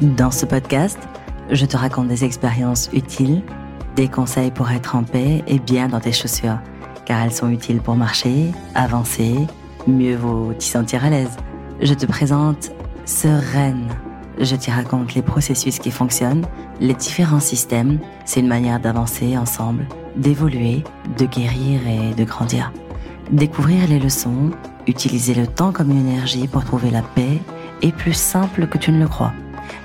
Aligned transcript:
Dans 0.00 0.30
ce 0.30 0.46
podcast, 0.46 0.98
je 1.50 1.66
te 1.66 1.76
raconte 1.76 2.08
des 2.08 2.24
expériences 2.24 2.88
utiles, 2.94 3.42
des 3.96 4.08
conseils 4.08 4.50
pour 4.50 4.70
être 4.70 4.96
en 4.96 5.02
paix 5.02 5.44
et 5.46 5.58
bien 5.58 5.88
dans 5.88 6.00
tes 6.00 6.12
chaussures, 6.12 6.58
car 7.04 7.20
elles 7.20 7.34
sont 7.34 7.50
utiles 7.50 7.82
pour 7.82 7.96
marcher, 7.96 8.50
avancer, 8.74 9.34
mieux 9.86 10.16
vaut 10.16 10.54
t'y 10.54 10.68
sentir 10.68 11.04
à 11.04 11.10
l'aise. 11.10 11.36
Je 11.82 11.92
te 11.92 12.06
présente 12.06 12.70
Sereine. 13.04 13.88
Je 14.38 14.56
t'y 14.56 14.70
raconte 14.70 15.14
les 15.14 15.20
processus 15.20 15.78
qui 15.78 15.90
fonctionnent, 15.90 16.46
les 16.80 16.94
différents 16.94 17.38
systèmes. 17.38 17.98
C'est 18.24 18.40
une 18.40 18.48
manière 18.48 18.80
d'avancer 18.80 19.36
ensemble, 19.36 19.86
d'évoluer, 20.16 20.82
de 21.18 21.26
guérir 21.26 21.80
et 21.86 22.14
de 22.14 22.24
grandir. 22.24 22.72
Découvrir 23.32 23.86
les 23.86 23.98
leçons, 23.98 24.50
utiliser 24.86 25.34
le 25.34 25.46
temps 25.46 25.72
comme 25.72 25.90
une 25.90 26.08
énergie 26.08 26.48
pour 26.48 26.64
trouver 26.64 26.90
la 26.90 27.02
paix 27.02 27.38
est 27.82 27.94
plus 27.94 28.14
simple 28.14 28.66
que 28.66 28.78
tu 28.78 28.92
ne 28.92 28.98
le 29.00 29.08
crois. 29.08 29.34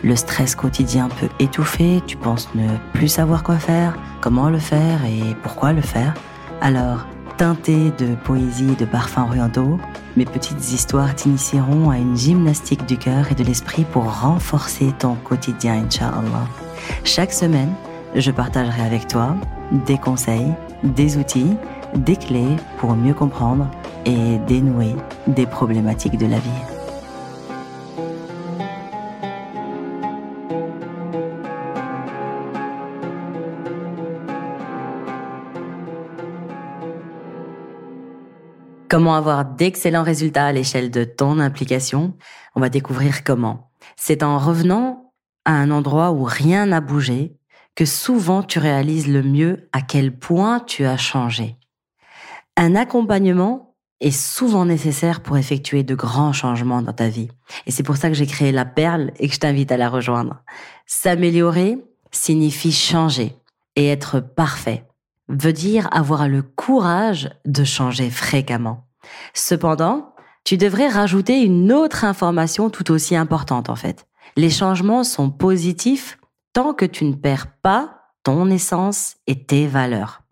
Le 0.03 0.15
stress 0.15 0.55
quotidien 0.55 1.09
peut 1.19 1.29
étouffer, 1.39 2.01
tu 2.05 2.17
penses 2.17 2.49
ne 2.55 2.67
plus 2.93 3.07
savoir 3.07 3.43
quoi 3.43 3.57
faire, 3.57 3.97
comment 4.21 4.49
le 4.49 4.59
faire 4.59 5.03
et 5.05 5.35
pourquoi 5.43 5.73
le 5.73 5.81
faire. 5.81 6.13
Alors, 6.61 7.05
teinté 7.37 7.91
de 7.97 8.15
poésie 8.15 8.71
et 8.71 8.75
de 8.75 8.85
parfums 8.85 9.27
orientaux, 9.27 9.79
mes 10.15 10.25
petites 10.25 10.71
histoires 10.71 11.13
t'initieront 11.15 11.89
à 11.89 11.97
une 11.97 12.15
gymnastique 12.15 12.85
du 12.85 12.97
cœur 12.97 13.31
et 13.31 13.35
de 13.35 13.43
l'esprit 13.43 13.83
pour 13.83 14.21
renforcer 14.21 14.93
ton 14.97 15.15
quotidien, 15.15 15.83
Inch'Allah. 15.85 16.47
Chaque 17.03 17.33
semaine, 17.33 17.73
je 18.15 18.31
partagerai 18.31 18.81
avec 18.81 19.07
toi 19.07 19.35
des 19.85 19.97
conseils, 19.97 20.53
des 20.83 21.17
outils, 21.17 21.55
des 21.95 22.15
clés 22.15 22.55
pour 22.77 22.95
mieux 22.95 23.13
comprendre 23.13 23.67
et 24.05 24.37
dénouer 24.47 24.95
des 25.27 25.45
problématiques 25.45 26.17
de 26.17 26.27
la 26.27 26.39
vie. 26.39 26.74
Comment 38.87 39.15
avoir 39.15 39.45
d'excellents 39.45 40.03
résultats 40.03 40.45
à 40.45 40.51
l'échelle 40.51 40.91
de 40.91 41.03
ton 41.03 41.39
implication? 41.39 42.13
On 42.55 42.61
va 42.61 42.69
découvrir 42.69 43.23
comment. 43.23 43.71
C'est 43.95 44.21
en 44.21 44.37
revenant 44.37 45.11
à 45.43 45.53
un 45.53 45.71
endroit 45.71 46.11
où 46.11 46.23
rien 46.23 46.67
n'a 46.67 46.81
bougé 46.81 47.35
que 47.73 47.85
souvent 47.85 48.43
tu 48.43 48.59
réalises 48.59 49.07
le 49.07 49.23
mieux 49.23 49.69
à 49.73 49.81
quel 49.81 50.15
point 50.15 50.59
tu 50.59 50.85
as 50.85 50.97
changé. 50.97 51.57
Un 52.57 52.75
accompagnement 52.75 53.75
est 54.01 54.11
souvent 54.11 54.65
nécessaire 54.65 55.21
pour 55.21 55.37
effectuer 55.37 55.83
de 55.83 55.95
grands 55.95 56.33
changements 56.33 56.83
dans 56.83 56.93
ta 56.93 57.09
vie. 57.09 57.29
Et 57.65 57.71
c'est 57.71 57.83
pour 57.83 57.97
ça 57.97 58.09
que 58.09 58.15
j'ai 58.15 58.27
créé 58.27 58.51
la 58.51 58.65
perle 58.65 59.11
et 59.17 59.27
que 59.27 59.33
je 59.33 59.39
t'invite 59.39 59.71
à 59.71 59.77
la 59.77 59.89
rejoindre. 59.89 60.43
S'améliorer 60.85 61.79
signifie 62.11 62.71
changer 62.71 63.35
et 63.75 63.87
être 63.87 64.19
parfait 64.19 64.85
veut 65.29 65.53
dire 65.53 65.87
avoir 65.91 66.27
le 66.27 66.41
courage 66.41 67.29
de 67.45 67.63
changer 67.63 68.09
fréquemment. 68.09 68.87
Cependant, 69.33 70.13
tu 70.43 70.57
devrais 70.57 70.87
rajouter 70.87 71.41
une 71.41 71.71
autre 71.71 72.05
information 72.05 72.69
tout 72.69 72.91
aussi 72.91 73.15
importante 73.15 73.69
en 73.69 73.75
fait. 73.75 74.07
Les 74.37 74.49
changements 74.49 75.03
sont 75.03 75.29
positifs 75.29 76.17
tant 76.53 76.73
que 76.73 76.85
tu 76.85 77.05
ne 77.05 77.15
perds 77.15 77.47
pas 77.61 78.01
ton 78.23 78.49
essence 78.49 79.17
et 79.27 79.43
tes 79.43 79.67
valeurs. 79.67 80.23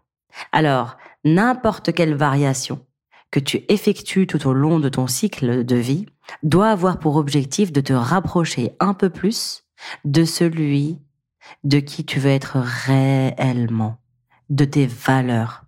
Alors, 0.52 0.98
n'importe 1.24 1.94
quelle 1.94 2.16
variation 2.16 2.86
que 3.32 3.40
tu 3.40 3.64
effectues 3.70 4.28
tout 4.28 4.48
au 4.48 4.54
long 4.54 4.80
de 4.80 4.90
ton 4.90 5.08
cycle 5.08 5.66
de 5.66 5.76
vie 5.76 6.06
doit 6.44 6.70
avoir 6.70 7.00
pour 7.00 7.16
objectif 7.16 7.72
de 7.72 7.82
te 7.82 7.94
rapprocher 7.94 8.76
un 8.80 8.94
peu 8.94 9.10
plus 9.10 9.64
de 10.06 10.24
celui 10.24 11.00
de 11.64 11.80
qui 11.80 12.06
tu 12.06 12.20
veux 12.20 12.30
être 12.30 12.58
réellement 12.58 13.98
de 14.50 14.66
tes 14.66 14.86
valeurs. 14.86 15.64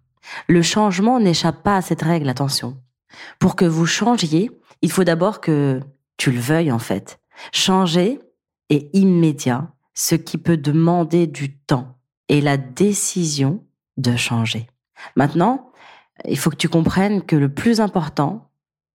Le 0.47 0.61
changement 0.61 1.19
n'échappe 1.19 1.63
pas 1.63 1.77
à 1.77 1.81
cette 1.81 2.01
règle, 2.01 2.29
attention. 2.29 2.77
Pour 3.39 3.55
que 3.55 3.65
vous 3.65 3.85
changiez, 3.85 4.51
il 4.81 4.91
faut 4.91 5.03
d'abord 5.03 5.41
que 5.41 5.81
tu 6.17 6.31
le 6.31 6.39
veuilles 6.39 6.71
en 6.71 6.79
fait. 6.79 7.19
Changer 7.51 8.19
est 8.69 8.89
immédiat, 8.93 9.71
ce 9.93 10.15
qui 10.15 10.37
peut 10.37 10.57
demander 10.57 11.27
du 11.27 11.55
temps 11.55 11.97
et 12.29 12.41
la 12.41 12.57
décision 12.57 13.63
de 13.97 14.15
changer. 14.15 14.67
Maintenant, 15.15 15.71
il 16.25 16.37
faut 16.37 16.49
que 16.49 16.55
tu 16.55 16.69
comprennes 16.69 17.21
que 17.21 17.35
le 17.35 17.53
plus 17.53 17.81
important 17.81 18.49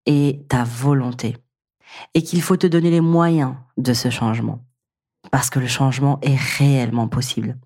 est 0.05 0.47
ta 0.47 0.63
volonté 0.63 1.37
et 2.13 2.23
qu'il 2.23 2.41
faut 2.41 2.57
te 2.57 2.67
donner 2.67 2.91
les 2.91 3.01
moyens 3.01 3.55
de 3.77 3.93
ce 3.93 4.09
changement 4.09 4.63
parce 5.31 5.49
que 5.49 5.59
le 5.59 5.67
changement 5.67 6.19
est 6.21 6.37
réellement 6.57 7.07
possible. 7.07 7.57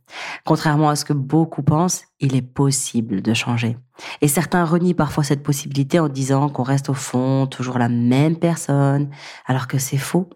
Contrairement 0.45 0.89
à 0.89 0.95
ce 0.95 1.05
que 1.05 1.13
beaucoup 1.13 1.63
pensent, 1.63 2.03
il 2.19 2.35
est 2.35 2.41
possible 2.41 3.21
de 3.21 3.33
changer. 3.33 3.77
Et 4.21 4.27
certains 4.27 4.65
renient 4.65 4.93
parfois 4.93 5.23
cette 5.23 5.43
possibilité 5.43 5.99
en 5.99 6.09
disant 6.09 6.49
qu'on 6.49 6.63
reste 6.63 6.89
au 6.89 6.93
fond 6.93 7.47
toujours 7.47 7.77
la 7.77 7.89
même 7.89 8.37
personne, 8.37 9.09
alors 9.45 9.67
que 9.67 9.77
c'est 9.77 9.97
faux. 9.97 10.29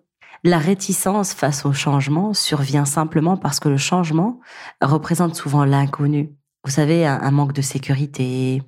La 0.43 0.59
réticence 0.59 1.33
face 1.33 1.65
au 1.65 1.73
changement 1.73 2.33
survient 2.33 2.85
simplement 2.85 3.37
parce 3.37 3.59
que 3.59 3.69
le 3.69 3.77
changement 3.77 4.39
représente 4.81 5.35
souvent 5.35 5.65
l'inconnu. 5.65 6.31
Vous 6.63 6.71
savez, 6.71 7.05
un, 7.05 7.31
manque 7.31 7.53
de 7.53 7.61
sécurité, 7.61 8.61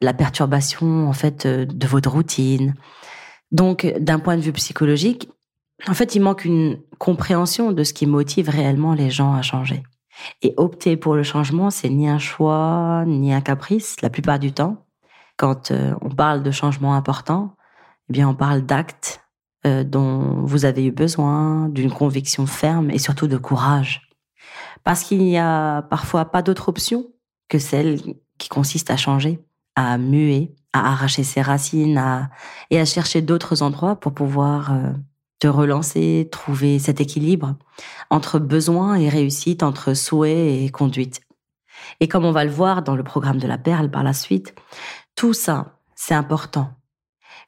la 0.00 0.12
perturbation 0.12 1.08
en 1.08 1.12
fait 1.12 1.46
de 1.46 1.86
votre 1.86 2.10
routine. 2.10 2.74
Donc, 3.50 3.86
d'un 3.98 4.18
point 4.18 4.36
de 4.36 4.42
vue 4.42 4.52
psychologique, 4.52 5.30
en 5.86 5.94
fait, 5.94 6.14
il 6.14 6.20
manque 6.20 6.44
une 6.44 6.80
compréhension 6.98 7.72
de 7.72 7.84
ce 7.84 7.92
qui 7.92 8.06
motive 8.06 8.48
réellement 8.48 8.94
les 8.94 9.10
gens 9.10 9.34
à 9.34 9.42
changer. 9.42 9.82
Et 10.42 10.54
opter 10.56 10.96
pour 10.96 11.14
le 11.14 11.22
changement, 11.22 11.70
c'est 11.70 11.90
ni 11.90 12.08
un 12.08 12.18
choix, 12.18 13.04
ni 13.06 13.32
un 13.34 13.42
caprice, 13.42 13.96
la 14.00 14.10
plupart 14.10 14.38
du 14.38 14.52
temps. 14.52 14.86
Quand 15.36 15.70
euh, 15.70 15.94
on 16.00 16.08
parle 16.08 16.42
de 16.42 16.50
changement 16.50 16.94
important, 16.94 17.54
eh 18.08 18.14
bien, 18.14 18.28
on 18.28 18.34
parle 18.34 18.62
d'actes 18.62 19.20
euh, 19.66 19.84
dont 19.84 20.42
vous 20.44 20.64
avez 20.64 20.86
eu 20.86 20.92
besoin, 20.92 21.68
d'une 21.68 21.92
conviction 21.92 22.46
ferme 22.46 22.90
et 22.90 22.98
surtout 22.98 23.26
de 23.26 23.36
courage. 23.36 24.08
Parce 24.84 25.02
qu'il 25.02 25.18
n'y 25.18 25.38
a 25.38 25.82
parfois 25.82 26.26
pas 26.26 26.42
d'autre 26.42 26.68
option 26.68 27.06
que 27.48 27.58
celle 27.58 27.98
qui 28.38 28.48
consiste 28.48 28.90
à 28.90 28.96
changer, 28.96 29.44
à 29.74 29.98
muer, 29.98 30.54
à 30.72 30.92
arracher 30.92 31.24
ses 31.24 31.42
racines 31.42 32.28
et 32.70 32.78
à 32.78 32.84
chercher 32.84 33.22
d'autres 33.22 33.62
endroits 33.62 33.96
pour 33.96 34.14
pouvoir 34.14 34.72
euh, 34.72 34.92
te 35.38 35.46
relancer, 35.46 36.28
trouver 36.30 36.78
cet 36.78 37.00
équilibre 37.00 37.56
entre 38.10 38.38
besoin 38.38 38.94
et 38.96 39.08
réussite, 39.08 39.62
entre 39.62 39.94
souhait 39.94 40.64
et 40.64 40.70
conduite. 40.70 41.20
Et 42.00 42.08
comme 42.08 42.24
on 42.24 42.32
va 42.32 42.44
le 42.44 42.50
voir 42.50 42.82
dans 42.82 42.96
le 42.96 43.04
programme 43.04 43.38
de 43.38 43.46
la 43.46 43.58
perle 43.58 43.90
par 43.90 44.02
la 44.02 44.12
suite, 44.12 44.54
tout 45.14 45.34
ça, 45.34 45.78
c'est 45.94 46.14
important. 46.14 46.70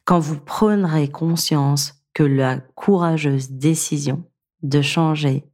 Quand 0.04 0.19
vous 0.19 0.38
prendrez 0.38 1.09
conscience 1.09 1.94
que 2.15 2.22
la 2.22 2.59
courageuse 2.59 3.50
décision 3.50 4.25
de 4.62 4.82
changer 4.82 5.44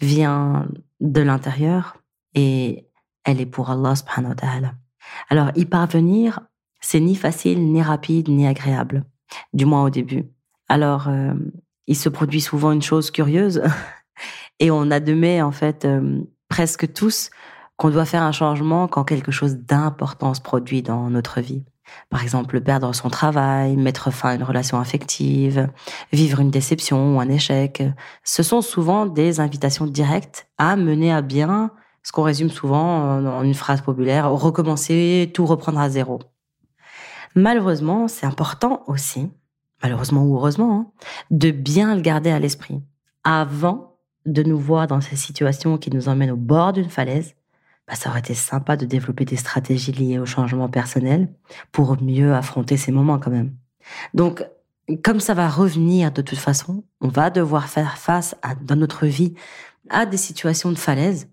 vient 0.00 0.68
de 1.00 1.20
l'intérieur 1.20 1.96
et 2.34 2.88
elle 3.24 3.40
est 3.40 3.46
pour 3.46 3.70
Allah 3.70 3.94
subhanahu 3.94 4.34
wa. 4.42 4.72
Alors 5.28 5.50
y 5.54 5.64
parvenir, 5.66 6.40
c'est 6.80 7.00
ni 7.00 7.14
facile, 7.14 7.72
ni 7.72 7.82
rapide, 7.82 8.28
ni 8.28 8.46
agréable, 8.46 9.04
du 9.52 9.66
moins 9.66 9.84
au 9.84 9.90
début. 9.90 10.30
Alors, 10.68 11.08
euh, 11.08 11.34
il 11.90 11.96
se 11.96 12.08
produit 12.08 12.40
souvent 12.40 12.70
une 12.70 12.82
chose 12.82 13.10
curieuse 13.10 13.62
et 14.60 14.70
on 14.70 14.92
admet 14.92 15.42
en 15.42 15.50
fait 15.50 15.84
euh, 15.84 16.20
presque 16.48 16.92
tous 16.92 17.30
qu'on 17.76 17.90
doit 17.90 18.04
faire 18.04 18.22
un 18.22 18.30
changement 18.30 18.86
quand 18.86 19.02
quelque 19.02 19.32
chose 19.32 19.56
d'important 19.56 20.32
se 20.32 20.40
produit 20.40 20.82
dans 20.82 21.10
notre 21.10 21.40
vie. 21.40 21.64
Par 22.08 22.22
exemple, 22.22 22.60
perdre 22.60 22.94
son 22.94 23.10
travail, 23.10 23.76
mettre 23.76 24.12
fin 24.12 24.28
à 24.28 24.34
une 24.36 24.44
relation 24.44 24.78
affective, 24.78 25.68
vivre 26.12 26.38
une 26.38 26.52
déception 26.52 27.16
ou 27.16 27.20
un 27.20 27.28
échec. 27.28 27.82
Ce 28.22 28.44
sont 28.44 28.60
souvent 28.60 29.06
des 29.06 29.40
invitations 29.40 29.86
directes 29.86 30.46
à 30.58 30.76
mener 30.76 31.12
à 31.12 31.22
bien 31.22 31.72
ce 32.04 32.12
qu'on 32.12 32.22
résume 32.22 32.50
souvent 32.50 33.18
en 33.18 33.42
une 33.42 33.54
phrase 33.54 33.80
populaire, 33.80 34.30
recommencer, 34.30 35.32
tout 35.34 35.44
reprendre 35.44 35.80
à 35.80 35.90
zéro. 35.90 36.20
Malheureusement, 37.34 38.06
c'est 38.06 38.26
important 38.26 38.84
aussi 38.86 39.30
malheureusement 39.82 40.24
ou 40.24 40.36
heureusement, 40.36 40.72
hein, 40.72 40.86
de 41.30 41.50
bien 41.50 41.94
le 41.94 42.00
garder 42.00 42.30
à 42.30 42.38
l'esprit. 42.38 42.80
Avant 43.24 43.96
de 44.26 44.42
nous 44.42 44.58
voir 44.58 44.86
dans 44.86 45.00
ces 45.00 45.16
situations 45.16 45.78
qui 45.78 45.90
nous 45.90 46.08
emmènent 46.08 46.30
au 46.30 46.36
bord 46.36 46.72
d'une 46.72 46.90
falaise, 46.90 47.34
bah, 47.88 47.94
ça 47.94 48.10
aurait 48.10 48.20
été 48.20 48.34
sympa 48.34 48.76
de 48.76 48.86
développer 48.86 49.24
des 49.24 49.36
stratégies 49.36 49.92
liées 49.92 50.18
au 50.18 50.26
changement 50.26 50.68
personnel 50.68 51.28
pour 51.72 52.00
mieux 52.02 52.34
affronter 52.34 52.76
ces 52.76 52.92
moments 52.92 53.18
quand 53.18 53.30
même. 53.30 53.52
Donc, 54.14 54.44
comme 55.02 55.20
ça 55.20 55.34
va 55.34 55.48
revenir 55.48 56.12
de 56.12 56.22
toute 56.22 56.38
façon, 56.38 56.84
on 57.00 57.08
va 57.08 57.30
devoir 57.30 57.68
faire 57.68 57.98
face 57.98 58.34
dans 58.62 58.76
notre 58.76 59.06
vie 59.06 59.34
à 59.88 60.06
des 60.06 60.16
situations 60.16 60.70
de 60.70 60.78
falaise. 60.78 61.28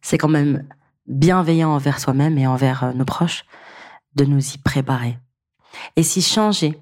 C'est 0.00 0.18
quand 0.18 0.28
même 0.28 0.64
bienveillant 1.06 1.70
envers 1.70 2.00
soi-même 2.00 2.38
et 2.38 2.46
envers 2.46 2.84
euh, 2.84 2.92
nos 2.92 3.04
proches 3.04 3.44
de 4.14 4.24
nous 4.24 4.54
y 4.54 4.58
préparer. 4.58 5.18
Et 5.96 6.02
si 6.02 6.22
changer 6.22 6.78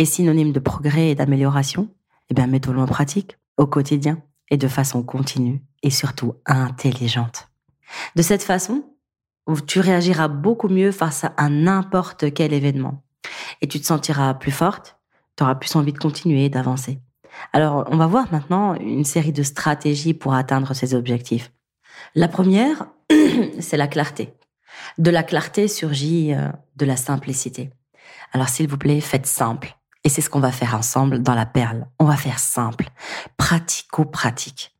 est 0.00 0.06
synonyme 0.06 0.52
de 0.52 0.60
progrès 0.60 1.10
et 1.10 1.14
d'amélioration, 1.14 1.88
eh 2.30 2.34
bien, 2.34 2.46
mettons-le 2.46 2.80
en 2.80 2.86
pratique 2.86 3.36
au 3.58 3.66
quotidien 3.66 4.22
et 4.50 4.56
de 4.56 4.66
façon 4.66 5.02
continue 5.02 5.60
et 5.82 5.90
surtout 5.90 6.34
intelligente. 6.46 7.48
De 8.16 8.22
cette 8.22 8.42
façon, 8.42 8.84
tu 9.66 9.80
réagiras 9.80 10.28
beaucoup 10.28 10.68
mieux 10.68 10.90
face 10.90 11.26
à 11.36 11.48
n'importe 11.50 12.32
quel 12.32 12.54
événement 12.54 13.02
et 13.60 13.68
tu 13.68 13.78
te 13.78 13.86
sentiras 13.86 14.32
plus 14.34 14.52
forte, 14.52 14.96
tu 15.36 15.44
auras 15.44 15.56
plus 15.56 15.76
envie 15.76 15.92
de 15.92 15.98
continuer, 15.98 16.48
d'avancer. 16.48 16.98
Alors, 17.52 17.86
on 17.90 17.98
va 17.98 18.06
voir 18.06 18.32
maintenant 18.32 18.74
une 18.76 19.04
série 19.04 19.32
de 19.32 19.42
stratégies 19.42 20.14
pour 20.14 20.32
atteindre 20.32 20.72
ces 20.72 20.94
objectifs. 20.94 21.52
La 22.14 22.28
première, 22.28 22.86
c'est 23.60 23.76
la 23.76 23.86
clarté. 23.86 24.32
De 24.96 25.10
la 25.10 25.22
clarté 25.22 25.68
surgit 25.68 26.32
euh, 26.32 26.48
de 26.76 26.86
la 26.86 26.96
simplicité. 26.96 27.70
Alors, 28.32 28.48
s'il 28.48 28.68
vous 28.68 28.78
plaît, 28.78 29.00
faites 29.00 29.26
simple. 29.26 29.76
Et 30.04 30.08
c'est 30.08 30.20
ce 30.20 30.30
qu'on 30.30 30.40
va 30.40 30.52
faire 30.52 30.74
ensemble 30.74 31.22
dans 31.22 31.34
la 31.34 31.46
perle. 31.46 31.86
On 31.98 32.04
va 32.04 32.16
faire 32.16 32.38
simple, 32.38 32.88
pratico-pratique. 33.36 34.74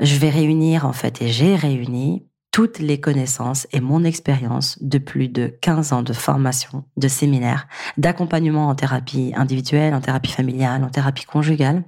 Je 0.00 0.16
vais 0.16 0.30
réunir, 0.30 0.86
en 0.86 0.92
fait, 0.92 1.22
et 1.22 1.28
j'ai 1.28 1.56
réuni 1.56 2.26
toutes 2.52 2.78
les 2.78 3.00
connaissances 3.00 3.66
et 3.72 3.80
mon 3.80 4.04
expérience 4.04 4.78
de 4.82 4.98
plus 4.98 5.28
de 5.28 5.46
15 5.62 5.94
ans 5.94 6.02
de 6.02 6.12
formation, 6.12 6.84
de 6.98 7.08
séminaires, 7.08 7.66
d'accompagnement 7.96 8.68
en 8.68 8.74
thérapie 8.74 9.32
individuelle, 9.34 9.94
en 9.94 10.00
thérapie 10.00 10.30
familiale, 10.30 10.84
en 10.84 10.90
thérapie 10.90 11.24
conjugale, 11.24 11.82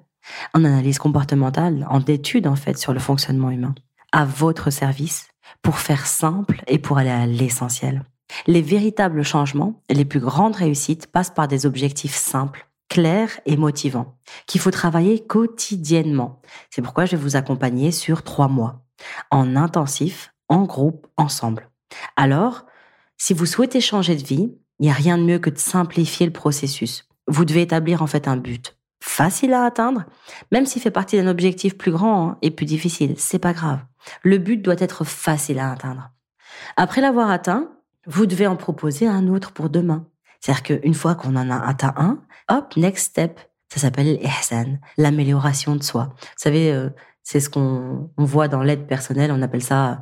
en 0.55 0.65
analyse 0.65 0.99
comportementale, 0.99 1.87
en 1.91 2.01
études 2.01 2.47
en 2.47 2.57
fait 2.57 2.79
sur 2.79 2.95
le 2.95 2.99
fonctionnement 2.99 3.51
humain, 3.51 3.75
à 4.11 4.25
votre 4.25 4.71
service 4.71 5.29
pour 5.61 5.79
faire 5.79 6.07
simple 6.07 6.63
et 6.67 6.79
pour 6.79 6.97
aller 6.97 7.11
à 7.11 7.27
l'essentiel. 7.27 8.03
Les 8.47 8.63
véritables 8.63 9.23
changements 9.23 9.83
les 9.91 10.05
plus 10.05 10.21
grandes 10.21 10.57
réussites 10.57 11.07
passent 11.07 11.35
par 11.35 11.49
des 11.49 11.67
objectifs 11.67 12.15
simples, 12.15 12.69
clairs 12.89 13.41
et 13.47 13.57
motivants, 13.57 14.17
qu'il 14.47 14.61
faut 14.61 14.71
travailler 14.71 15.25
quotidiennement. 15.25 16.41
C'est 16.71 16.83
pourquoi 16.83 17.07
je 17.07 17.17
vais 17.17 17.23
vous 17.23 17.37
accompagner 17.37 17.91
sur 17.91 18.23
trois 18.23 18.49
mois, 18.49 18.85
en 19.31 19.57
intensif, 19.57 20.33
en 20.49 20.63
groupe, 20.65 21.07
ensemble. 21.17 21.71
Alors, 22.17 22.67
si 23.17 23.35
vous 23.35 23.47
souhaitez 23.47 23.81
changer 23.81 24.17
de 24.17 24.25
vie, 24.25 24.53
il 24.79 24.83
n'y 24.83 24.91
a 24.91 24.95
rien 24.95 25.19
de 25.19 25.23
mieux 25.23 25.39
que 25.39 25.51
de 25.51 25.59
simplifier 25.59 26.27
le 26.27 26.33
processus. 26.33 27.09
Vous 27.27 27.45
devez 27.45 27.63
établir 27.63 28.03
en 28.03 28.07
fait 28.07 28.29
un 28.29 28.37
but 28.37 28.77
facile 29.05 29.53
à 29.53 29.65
atteindre, 29.65 30.05
même 30.51 30.65
s'il 30.65 30.81
fait 30.81 30.91
partie 30.91 31.17
d'un 31.17 31.29
objectif 31.29 31.77
plus 31.77 31.93
grand 31.93 32.27
hein, 32.27 32.39
et 32.41 32.51
plus 32.51 32.65
difficile. 32.65 33.15
C'est 33.19 33.39
pas 33.39 33.53
grave. 33.53 33.81
Le 34.23 34.39
but 34.39 34.57
doit 34.57 34.75
être 34.79 35.05
facile 35.05 35.59
à 35.59 35.71
atteindre. 35.71 36.11
Après 36.77 37.03
l'avoir 37.03 37.31
atteint, 37.31 37.69
vous 38.07 38.27
devez 38.27 38.47
en 38.47 38.57
proposer 38.57 39.07
un 39.07 39.29
autre 39.29 39.53
pour 39.53 39.71
demain. 39.71 40.07
C'est-à-dire 40.41 40.63
qu'une 40.63 40.95
fois 40.95 41.15
qu'on 41.15 41.37
en 41.37 41.51
a 41.51 41.57
atteint 41.57 41.95
un, 41.97 42.23
hop, 42.49 42.77
next 42.77 43.11
step. 43.11 43.41
Ça 43.73 43.81
s'appelle 43.81 44.19
l'ihsan, 44.21 44.79
l'amélioration 44.99 45.75
de 45.75 45.83
soi. 45.83 46.15
Vous 46.21 46.27
savez, 46.37 46.71
euh, 46.71 46.91
c'est 47.23 47.41
ce 47.41 47.51
qu'on 47.51 48.11
voit 48.17 48.47
dans 48.47 48.63
l'aide 48.63 48.87
personnelle, 48.87 49.33
on 49.33 49.43
appelle 49.43 49.63
ça 49.63 50.01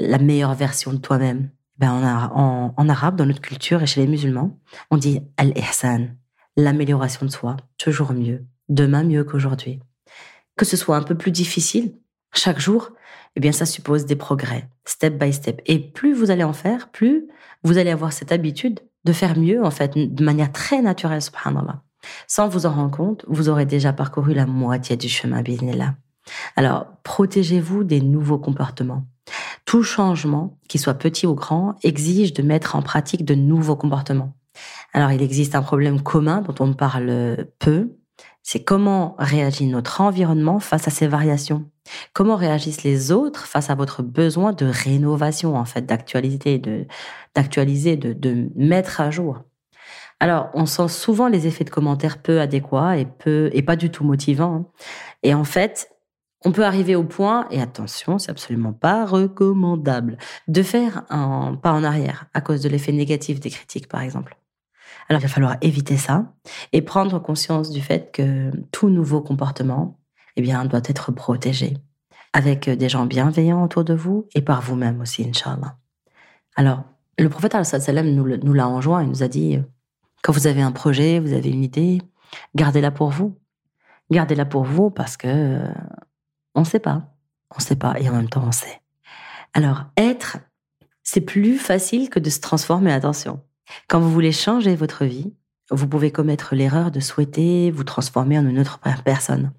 la 0.00 0.18
meilleure 0.18 0.54
version 0.54 0.92
de 0.92 0.98
toi-même. 0.98 1.50
Ben, 1.78 1.90
en, 1.90 2.88
arabe, 2.88 3.16
dans 3.16 3.26
notre 3.26 3.40
culture 3.40 3.82
et 3.82 3.86
chez 3.86 4.00
les 4.00 4.06
musulmans, 4.06 4.58
on 4.90 4.96
dit 4.96 5.20
al-ihsan, 5.36 6.08
l'amélioration 6.56 7.26
de 7.26 7.30
soi, 7.30 7.56
toujours 7.78 8.12
mieux, 8.12 8.44
demain 8.68 9.04
mieux 9.04 9.24
qu'aujourd'hui. 9.24 9.80
Que 10.56 10.64
ce 10.64 10.76
soit 10.76 10.96
un 10.96 11.02
peu 11.02 11.16
plus 11.16 11.30
difficile, 11.30 11.94
chaque 12.32 12.58
jour, 12.58 12.90
eh 13.36 13.40
bien, 13.40 13.52
ça 13.52 13.66
suppose 13.66 14.06
des 14.06 14.16
progrès, 14.16 14.68
step 14.84 15.18
by 15.18 15.32
step. 15.32 15.60
Et 15.66 15.78
plus 15.78 16.14
vous 16.14 16.30
allez 16.30 16.44
en 16.44 16.52
faire, 16.52 16.90
plus 16.90 17.28
vous 17.62 17.78
allez 17.78 17.90
avoir 17.90 18.12
cette 18.12 18.32
habitude 18.32 18.80
de 19.04 19.12
faire 19.12 19.38
mieux, 19.38 19.64
en 19.64 19.70
fait, 19.70 19.96
de 19.96 20.24
manière 20.24 20.52
très 20.52 20.82
naturelle, 20.82 21.22
subhanallah. 21.22 21.82
Sans 22.26 22.48
vous 22.48 22.66
en 22.66 22.72
rendre 22.72 22.96
compte, 22.96 23.24
vous 23.28 23.48
aurez 23.48 23.66
déjà 23.66 23.92
parcouru 23.92 24.34
la 24.34 24.46
moitié 24.46 24.96
du 24.96 25.08
chemin, 25.08 25.42
là. 25.42 25.94
Alors, 26.56 26.86
protégez-vous 27.02 27.84
des 27.84 28.00
nouveaux 28.00 28.38
comportements. 28.38 29.04
Tout 29.64 29.82
changement, 29.82 30.58
qu'il 30.68 30.80
soit 30.80 30.94
petit 30.94 31.26
ou 31.26 31.34
grand, 31.34 31.76
exige 31.82 32.32
de 32.32 32.42
mettre 32.42 32.76
en 32.76 32.82
pratique 32.82 33.24
de 33.24 33.34
nouveaux 33.34 33.76
comportements. 33.76 34.34
Alors, 34.92 35.10
il 35.12 35.22
existe 35.22 35.54
un 35.54 35.62
problème 35.62 36.02
commun 36.02 36.42
dont 36.42 36.54
on 36.64 36.74
parle 36.74 37.46
peu, 37.58 37.96
c'est 38.42 38.64
comment 38.64 39.14
réagit 39.18 39.66
notre 39.66 40.00
environnement 40.00 40.58
face 40.58 40.88
à 40.88 40.90
ces 40.90 41.06
variations? 41.06 41.64
Comment 42.12 42.36
réagissent 42.36 42.84
les 42.84 43.12
autres 43.12 43.46
face 43.46 43.70
à 43.70 43.74
votre 43.74 44.02
besoin 44.02 44.52
de 44.52 44.66
rénovation, 44.66 45.56
en 45.56 45.64
fait, 45.64 45.86
d'actualité, 45.86 46.58
de, 46.58 46.86
d'actualiser, 47.34 47.96
de, 47.96 48.12
de 48.12 48.50
mettre 48.54 49.00
à 49.00 49.10
jour? 49.10 49.42
Alors, 50.20 50.50
on 50.54 50.66
sent 50.66 50.88
souvent 50.88 51.26
les 51.26 51.46
effets 51.46 51.64
de 51.64 51.70
commentaires 51.70 52.22
peu 52.22 52.40
adéquats 52.40 52.96
et 52.96 53.06
peu, 53.06 53.50
et 53.52 53.62
pas 53.62 53.74
du 53.76 53.90
tout 53.90 54.04
motivants. 54.04 54.70
Et 55.24 55.34
en 55.34 55.44
fait, 55.44 55.90
on 56.44 56.52
peut 56.52 56.64
arriver 56.64 56.94
au 56.94 57.04
point, 57.04 57.46
et 57.50 57.60
attention, 57.60 58.18
c'est 58.18 58.30
absolument 58.30 58.72
pas 58.72 59.04
recommandable, 59.04 60.18
de 60.48 60.62
faire 60.62 61.04
un 61.10 61.56
pas 61.56 61.72
en 61.72 61.82
arrière 61.82 62.26
à 62.34 62.40
cause 62.40 62.60
de 62.62 62.68
l'effet 62.68 62.92
négatif 62.92 63.40
des 63.40 63.50
critiques, 63.50 63.88
par 63.88 64.02
exemple. 64.02 64.36
Alors, 65.08 65.20
il 65.20 65.24
va 65.24 65.28
falloir 65.28 65.56
éviter 65.60 65.96
ça 65.96 66.32
et 66.72 66.82
prendre 66.82 67.18
conscience 67.18 67.70
du 67.70 67.80
fait 67.80 68.12
que 68.12 68.50
tout 68.70 68.90
nouveau 68.90 69.20
comportement, 69.22 69.98
eh 70.36 70.42
bien, 70.42 70.64
doit 70.64 70.80
être 70.84 71.12
protégé 71.12 71.76
avec 72.32 72.68
des 72.68 72.88
gens 72.88 73.06
bienveillants 73.06 73.62
autour 73.62 73.84
de 73.84 73.94
vous 73.94 74.26
et 74.34 74.42
par 74.42 74.62
vous-même 74.62 75.00
aussi, 75.00 75.26
Inch'Allah. 75.28 75.76
Alors, 76.56 76.84
le 77.18 77.28
prophète 77.28 77.54
nous, 77.54 78.36
nous 78.36 78.52
l'a 78.54 78.68
enjoint, 78.68 79.02
il 79.02 79.08
nous 79.08 79.22
a 79.22 79.28
dit, 79.28 79.58
quand 80.22 80.32
vous 80.32 80.46
avez 80.46 80.62
un 80.62 80.72
projet, 80.72 81.18
vous 81.18 81.32
avez 81.32 81.50
une 81.50 81.62
idée, 81.62 82.00
gardez-la 82.54 82.90
pour 82.90 83.10
vous. 83.10 83.38
Gardez-la 84.10 84.44
pour 84.44 84.64
vous 84.64 84.90
parce 84.90 85.16
que 85.16 85.58
on 86.54 86.60
ne 86.60 86.66
sait 86.66 86.80
pas. 86.80 87.14
On 87.50 87.56
ne 87.58 87.62
sait 87.62 87.76
pas 87.76 87.98
et 87.98 88.08
en 88.08 88.12
même 88.12 88.28
temps 88.28 88.44
on 88.46 88.52
sait. 88.52 88.80
Alors, 89.54 89.84
être, 89.96 90.38
c'est 91.02 91.20
plus 91.20 91.58
facile 91.58 92.08
que 92.08 92.18
de 92.18 92.30
se 92.30 92.40
transformer, 92.40 92.92
attention. 92.92 93.42
Quand 93.88 94.00
vous 94.00 94.10
voulez 94.10 94.32
changer 94.32 94.74
votre 94.74 95.04
vie, 95.04 95.34
vous 95.70 95.88
pouvez 95.88 96.10
commettre 96.10 96.54
l'erreur 96.54 96.90
de 96.90 97.00
souhaiter 97.00 97.70
vous 97.70 97.84
transformer 97.84 98.38
en 98.38 98.46
une 98.46 98.58
autre 98.58 98.80
personne. 99.04 99.52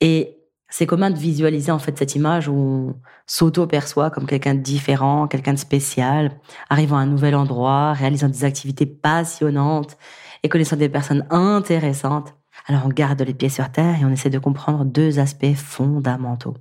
Et 0.00 0.40
c'est 0.70 0.86
commun 0.86 1.10
de 1.10 1.18
visualiser 1.18 1.72
en 1.72 1.80
fait 1.80 1.98
cette 1.98 2.14
image 2.14 2.48
où 2.48 2.54
on 2.54 2.94
s'auto-perçoit 3.26 4.10
comme 4.10 4.26
quelqu'un 4.26 4.54
de 4.54 4.60
différent, 4.60 5.26
quelqu'un 5.26 5.52
de 5.52 5.58
spécial, 5.58 6.38
arrivant 6.70 6.96
à 6.96 7.00
un 7.00 7.06
nouvel 7.06 7.34
endroit, 7.34 7.92
réalisant 7.92 8.28
des 8.28 8.44
activités 8.44 8.86
passionnantes 8.86 9.98
et 10.42 10.48
connaissant 10.48 10.76
des 10.76 10.88
personnes 10.88 11.26
intéressantes. 11.30 12.34
Alors 12.66 12.82
on 12.86 12.88
garde 12.88 13.20
les 13.22 13.34
pieds 13.34 13.48
sur 13.48 13.70
terre 13.70 14.00
et 14.00 14.04
on 14.04 14.10
essaie 14.10 14.30
de 14.30 14.38
comprendre 14.38 14.84
deux 14.84 15.18
aspects 15.18 15.54
fondamentaux. 15.54 16.54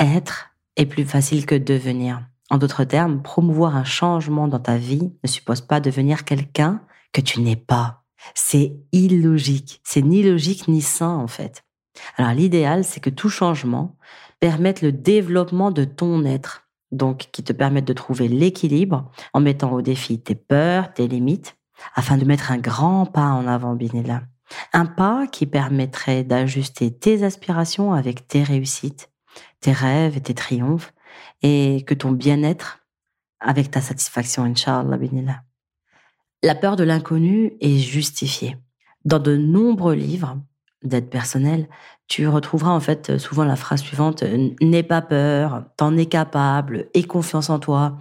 Être 0.00 0.50
est 0.76 0.86
plus 0.86 1.04
facile 1.04 1.46
que 1.46 1.54
devenir. 1.54 2.22
En 2.50 2.58
d'autres 2.58 2.84
termes, 2.84 3.22
promouvoir 3.22 3.76
un 3.76 3.84
changement 3.84 4.48
dans 4.48 4.58
ta 4.58 4.76
vie 4.76 5.12
ne 5.22 5.28
suppose 5.28 5.60
pas 5.60 5.80
devenir 5.80 6.24
quelqu'un 6.24 6.82
que 7.12 7.20
tu 7.20 7.40
n'es 7.40 7.56
pas. 7.56 8.02
C'est 8.34 8.76
illogique. 8.92 9.80
C'est 9.84 10.02
ni 10.02 10.22
logique 10.22 10.66
ni 10.68 10.82
sain 10.82 11.14
en 11.14 11.28
fait. 11.28 11.64
Alors 12.16 12.32
l'idéal, 12.32 12.84
c'est 12.84 13.00
que 13.00 13.10
tout 13.10 13.28
changement 13.28 13.96
permette 14.40 14.82
le 14.82 14.92
développement 14.92 15.70
de 15.70 15.84
ton 15.84 16.24
être, 16.24 16.68
donc 16.92 17.28
qui 17.32 17.42
te 17.42 17.52
permette 17.52 17.86
de 17.86 17.92
trouver 17.92 18.28
l'équilibre 18.28 19.10
en 19.32 19.40
mettant 19.40 19.72
au 19.72 19.82
défi 19.82 20.20
tes 20.20 20.34
peurs, 20.34 20.92
tes 20.92 21.08
limites, 21.08 21.56
afin 21.94 22.16
de 22.16 22.24
mettre 22.24 22.52
un 22.52 22.58
grand 22.58 23.06
pas 23.06 23.28
en 23.28 23.46
avant, 23.46 23.74
Binella. 23.74 24.22
Un 24.72 24.86
pas 24.86 25.26
qui 25.26 25.46
permettrait 25.46 26.24
d'ajuster 26.24 26.92
tes 26.92 27.24
aspirations 27.24 27.92
avec 27.92 28.28
tes 28.28 28.42
réussites, 28.42 29.10
tes 29.60 29.72
rêves 29.72 30.16
et 30.16 30.20
tes 30.20 30.34
triomphes, 30.34 30.92
et 31.42 31.84
que 31.86 31.94
ton 31.94 32.12
bien-être 32.12 32.80
avec 33.40 33.70
ta 33.70 33.80
satisfaction, 33.80 34.44
Inch'Allah, 34.44 34.96
Binillah. 34.96 35.42
La 36.42 36.54
peur 36.54 36.76
de 36.76 36.84
l'inconnu 36.84 37.54
est 37.60 37.78
justifiée. 37.78 38.56
Dans 39.04 39.18
de 39.18 39.36
nombreux 39.36 39.94
livres 39.94 40.38
d'aide 40.84 41.08
personnelle, 41.08 41.68
tu 42.06 42.28
retrouveras 42.28 42.70
en 42.70 42.80
fait 42.80 43.18
souvent 43.18 43.44
la 43.44 43.56
phrase 43.56 43.80
suivante 43.80 44.22
N'aie 44.60 44.82
pas 44.82 45.02
peur, 45.02 45.64
t'en 45.76 45.96
es 45.96 46.06
capable, 46.06 46.88
aie 46.94 47.04
confiance 47.04 47.50
en 47.50 47.58
toi. 47.58 47.98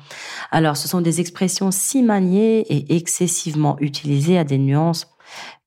Alors, 0.52 0.78
ce 0.78 0.88
sont 0.88 1.02
des 1.02 1.22
expressions 1.22 1.72
si 1.72 2.04
maniées 2.04 2.62
et 2.70 2.96
excessivement 2.96 3.78
utilisées 3.80 4.38
à 4.38 4.44
des 4.44 4.58
nuances 4.58 5.08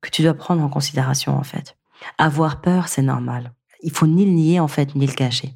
que 0.01 0.11
tu 0.11 0.23
dois 0.23 0.35
prendre 0.35 0.63
en 0.63 0.69
considération 0.69 1.37
en 1.37 1.43
fait. 1.43 1.77
Avoir 2.19 2.61
peur, 2.61 2.89
c'est 2.89 3.03
normal. 3.03 3.53
Il 3.81 3.91
faut 3.91 4.07
ni 4.07 4.25
le 4.25 4.33
nier 4.33 4.61
en 4.61 4.69
fait, 4.69 4.95
ni 4.95 5.07
le 5.07 5.13
cacher. 5.13 5.55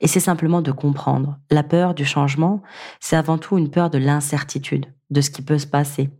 Et 0.00 0.06
c'est 0.06 0.20
simplement 0.20 0.62
de 0.62 0.72
comprendre. 0.72 1.38
La 1.50 1.62
peur 1.62 1.94
du 1.94 2.04
changement, 2.04 2.62
c'est 3.00 3.16
avant 3.16 3.38
tout 3.38 3.58
une 3.58 3.70
peur 3.70 3.90
de 3.90 3.98
l'incertitude, 3.98 4.86
de 5.10 5.20
ce 5.20 5.30
qui 5.30 5.42
peut 5.42 5.58
se 5.58 5.66
passer, 5.66 6.10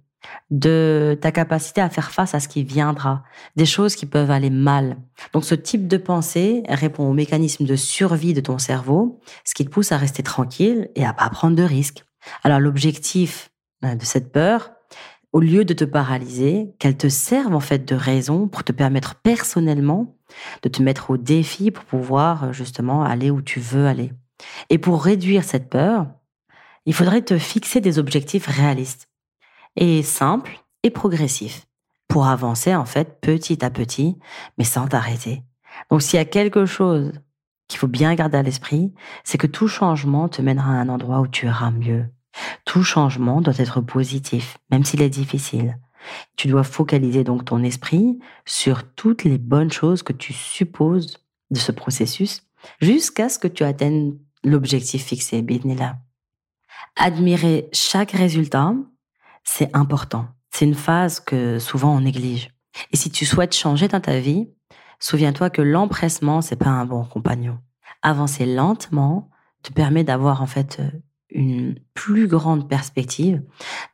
de 0.50 1.18
ta 1.20 1.32
capacité 1.32 1.80
à 1.80 1.88
faire 1.88 2.10
face 2.10 2.34
à 2.34 2.40
ce 2.40 2.48
qui 2.48 2.64
viendra, 2.64 3.22
des 3.56 3.66
choses 3.66 3.94
qui 3.94 4.06
peuvent 4.06 4.30
aller 4.30 4.50
mal. 4.50 4.96
Donc 5.32 5.44
ce 5.44 5.54
type 5.54 5.88
de 5.88 5.96
pensée 5.96 6.62
répond 6.68 7.08
au 7.08 7.12
mécanisme 7.12 7.64
de 7.64 7.76
survie 7.76 8.34
de 8.34 8.40
ton 8.40 8.58
cerveau, 8.58 9.20
ce 9.44 9.54
qui 9.54 9.64
te 9.64 9.70
pousse 9.70 9.92
à 9.92 9.96
rester 9.96 10.22
tranquille 10.22 10.90
et 10.94 11.04
à 11.04 11.12
pas 11.12 11.30
prendre 11.30 11.56
de 11.56 11.62
risques. 11.62 12.04
Alors 12.42 12.60
l'objectif 12.60 13.50
euh, 13.84 13.94
de 13.94 14.04
cette 14.04 14.32
peur, 14.32 14.72
au 15.32 15.40
lieu 15.40 15.64
de 15.64 15.74
te 15.74 15.84
paralyser, 15.84 16.74
qu'elle 16.78 16.96
te 16.96 17.08
serve 17.08 17.54
en 17.54 17.60
fait 17.60 17.86
de 17.88 17.94
raison 17.94 18.48
pour 18.48 18.64
te 18.64 18.72
permettre 18.72 19.14
personnellement 19.14 20.16
de 20.62 20.68
te 20.68 20.82
mettre 20.82 21.10
au 21.10 21.16
défi 21.16 21.70
pour 21.70 21.84
pouvoir 21.84 22.44
euh, 22.44 22.52
justement 22.52 23.02
aller 23.04 23.30
où 23.30 23.42
tu 23.42 23.60
veux 23.60 23.86
aller. 23.86 24.12
Et 24.68 24.78
pour 24.78 25.02
réduire 25.02 25.44
cette 25.44 25.68
peur, 25.68 26.06
il 26.86 26.94
faudrait 26.94 27.22
te 27.22 27.38
fixer 27.38 27.80
des 27.80 27.98
objectifs 27.98 28.46
réalistes 28.46 29.09
et 29.76 30.02
simples 30.02 30.60
et 30.82 30.90
progressifs 30.90 31.66
pour 32.08 32.26
avancer 32.26 32.74
en 32.74 32.84
fait 32.84 33.20
petit 33.20 33.64
à 33.64 33.70
petit, 33.70 34.18
mais 34.58 34.64
sans 34.64 34.88
t'arrêter. 34.88 35.42
Donc 35.90 36.02
s'il 36.02 36.16
y 36.16 36.20
a 36.20 36.24
quelque 36.24 36.66
chose 36.66 37.12
qu'il 37.68 37.78
faut 37.78 37.86
bien 37.86 38.14
garder 38.14 38.38
à 38.38 38.42
l'esprit, 38.42 38.92
c'est 39.24 39.38
que 39.38 39.46
tout 39.46 39.68
changement 39.68 40.28
te 40.28 40.42
mènera 40.42 40.72
à 40.72 40.80
un 40.80 40.88
endroit 40.88 41.20
où 41.20 41.28
tu 41.28 41.46
iras 41.46 41.70
mieux. 41.70 42.06
Tout 42.64 42.82
changement 42.82 43.40
doit 43.40 43.58
être 43.58 43.80
positif, 43.80 44.58
même 44.70 44.84
s'il 44.84 45.02
est 45.02 45.10
difficile. 45.10 45.78
Tu 46.36 46.48
dois 46.48 46.64
focaliser 46.64 47.24
donc 47.24 47.44
ton 47.44 47.62
esprit 47.62 48.18
sur 48.44 48.92
toutes 48.94 49.24
les 49.24 49.38
bonnes 49.38 49.70
choses 49.70 50.02
que 50.02 50.12
tu 50.12 50.32
supposes 50.32 51.18
de 51.50 51.58
ce 51.58 51.72
processus 51.72 52.42
jusqu'à 52.80 53.28
ce 53.28 53.38
que 53.38 53.48
tu 53.48 53.64
atteignes 53.64 54.16
l'objectif 54.42 55.04
fixé, 55.04 55.44
là. 55.76 55.98
Admirer 56.96 57.68
chaque 57.72 58.12
résultat, 58.12 58.74
c'est 59.44 59.74
important. 59.74 60.26
C'est 60.50 60.64
une 60.64 60.74
phase 60.74 61.20
que 61.20 61.58
souvent 61.58 61.94
on 61.94 62.00
néglige. 62.00 62.50
Et 62.92 62.96
si 62.96 63.10
tu 63.10 63.24
souhaites 63.24 63.54
changer 63.54 63.88
dans 63.88 64.00
ta 64.00 64.18
vie, 64.20 64.48
souviens-toi 64.98 65.50
que 65.50 65.62
l'empressement, 65.62 66.40
c'est 66.40 66.56
pas 66.56 66.70
un 66.70 66.84
bon 66.84 67.04
compagnon. 67.04 67.58
Avancer 68.02 68.46
lentement 68.46 69.30
te 69.62 69.72
permet 69.72 70.04
d'avoir 70.04 70.42
en 70.42 70.46
fait 70.46 70.80
une 71.30 71.78
plus 71.94 72.26
grande 72.26 72.68
perspective, 72.68 73.42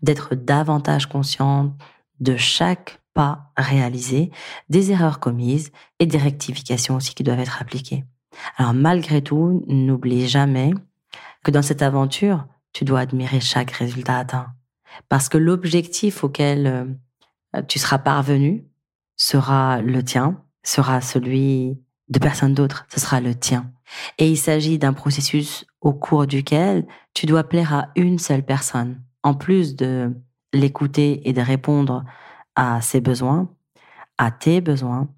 d'être 0.03 0.35
davantage 0.35 1.07
consciente 1.07 1.75
de 2.21 2.37
chaque 2.37 3.01
pas 3.15 3.51
réalisé, 3.57 4.31
des 4.69 4.93
erreurs 4.93 5.21
commises 5.21 5.73
et 5.99 6.07
des 6.07 6.19
rectifications 6.19 6.97
aussi 6.97 7.15
qui 7.15 7.25
doivent 7.25 7.41
être 7.41 7.63
appliquées. 7.63 8.05
Alors 8.59 8.75
malgré 8.75 9.23
tout, 9.23 9.65
n'oublie 9.67 10.29
jamais 10.29 10.73
que 11.43 11.51
dans 11.51 11.63
cette 11.63 11.83
aventure, 11.83 12.47
tu 12.73 12.85
dois 12.85 13.01
admirer 13.01 13.41
chaque 13.41 13.71
résultat 13.71 14.19
atteint. 14.19 14.56
Parce 15.09 15.29
que 15.29 15.39
l'objectif 15.39 16.25
auquel 16.25 16.67
euh, 16.67 17.63
tu 17.69 17.79
seras 17.79 17.99
parvenu 17.99 18.65
sera 19.17 19.81
le 19.81 20.03
tien, 20.03 20.43
sera 20.63 21.01
celui 21.01 21.79
de 22.09 22.19
personne 22.19 22.55
d'autre, 22.55 22.87
ce 22.89 23.01
sera 23.01 23.21
le 23.21 23.35
tien. 23.35 23.73
Et 24.19 24.31
il 24.31 24.37
s'agit 24.37 24.79
d'un 24.79 24.93
processus 24.93 25.67
au 25.81 25.93
cours 25.93 26.27
duquel 26.27 26.87
tu 27.15 27.27
dois 27.27 27.45
plaire 27.45 27.73
à 27.73 27.89
une 27.97 28.19
seule 28.19 28.45
personne. 28.45 29.03
En 29.23 29.35
plus 29.35 29.77
de 29.77 30.13
l'écouter 30.53 31.29
et 31.29 31.33
de 31.33 31.41
répondre 31.41 32.05
à 32.55 32.81
ses 32.81 33.01
besoins, 33.01 33.51
à 34.19 34.31
tes 34.31 34.61
besoins, 34.61 35.09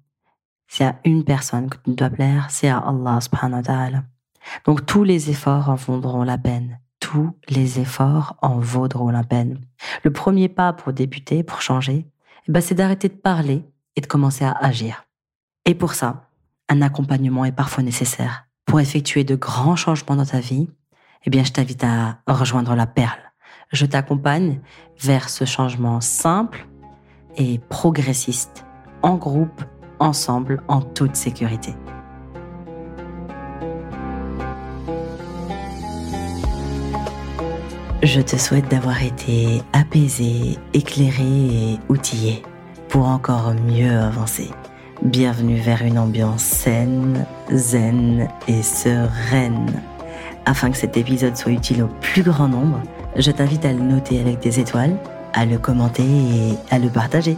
c'est 0.67 0.85
à 0.85 0.99
une 1.03 1.23
personne 1.23 1.69
que 1.69 1.77
tu 1.83 1.95
dois 1.95 2.09
plaire, 2.09 2.47
c'est 2.49 2.69
à 2.69 2.77
Allah 2.77 3.19
subhanahu 3.21 3.63
ta'ala. 3.63 4.03
Donc 4.65 4.85
tous 4.85 5.03
les 5.03 5.29
efforts 5.29 5.69
en 5.69 5.75
vaudront 5.75 6.23
la 6.23 6.37
peine. 6.37 6.79
Tous 7.11 7.35
les 7.49 7.79
efforts 7.79 8.35
en 8.43 8.59
vaudront 8.59 9.09
la 9.09 9.23
peine. 9.23 9.57
Le 10.03 10.13
premier 10.13 10.47
pas 10.47 10.73
pour 10.73 10.93
débuter, 10.93 11.41
pour 11.41 11.59
changer, 11.59 12.05
eh 12.47 12.51
ben, 12.51 12.61
c'est 12.61 12.75
d'arrêter 12.75 13.09
de 13.09 13.15
parler 13.15 13.63
et 13.95 14.01
de 14.01 14.05
commencer 14.05 14.45
à 14.45 14.51
agir. 14.51 15.07
Et 15.65 15.73
pour 15.73 15.95
ça, 15.95 16.29
un 16.69 16.83
accompagnement 16.83 17.45
est 17.45 17.51
parfois 17.51 17.83
nécessaire. 17.83 18.45
Pour 18.67 18.79
effectuer 18.79 19.23
de 19.23 19.33
grands 19.33 19.75
changements 19.75 20.17
dans 20.17 20.25
ta 20.27 20.39
vie, 20.39 20.69
eh 21.25 21.31
bien, 21.31 21.43
je 21.43 21.51
t'invite 21.51 21.83
à 21.83 22.19
rejoindre 22.27 22.75
la 22.75 22.85
perle. 22.85 23.33
Je 23.71 23.87
t'accompagne 23.87 24.59
vers 25.01 25.29
ce 25.29 25.45
changement 25.45 26.01
simple 26.01 26.67
et 27.37 27.57
progressiste, 27.69 28.67
en 29.01 29.15
groupe, 29.15 29.63
ensemble, 29.97 30.61
en 30.67 30.83
toute 30.83 31.15
sécurité. 31.15 31.73
Je 38.01 38.21
te 38.21 38.37
souhaite 38.37 38.69
d'avoir 38.69 39.03
été 39.03 39.61
apaisé, 39.73 40.57
éclairé 40.73 41.21
et 41.21 41.79
outillé 41.89 42.43
pour 42.87 43.09
encore 43.09 43.53
mieux 43.53 43.91
avancer. 43.91 44.51
Bienvenue 45.01 45.57
vers 45.57 45.81
une 45.81 45.99
ambiance 45.99 46.41
saine, 46.41 47.25
zen 47.51 48.29
et 48.47 48.63
sereine. 48.63 49.83
Afin 50.45 50.71
que 50.71 50.77
cet 50.77 50.95
épisode 50.95 51.35
soit 51.35 51.51
utile 51.51 51.83
au 51.83 51.89
plus 51.99 52.23
grand 52.23 52.47
nombre, 52.47 52.81
je 53.17 53.31
t'invite 53.31 53.65
à 53.65 53.73
le 53.73 53.81
noter 53.81 54.21
avec 54.21 54.39
des 54.39 54.61
étoiles, 54.61 54.95
à 55.33 55.45
le 55.45 55.57
commenter 55.57 56.03
et 56.03 56.73
à 56.73 56.79
le 56.79 56.87
partager. 56.87 57.35